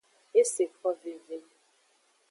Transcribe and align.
Eseko 0.39 0.89
veve. 1.03 1.37